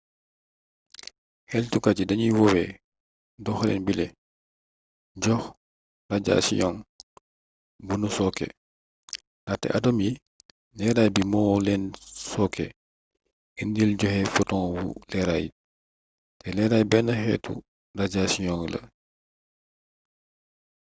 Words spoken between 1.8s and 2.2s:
yi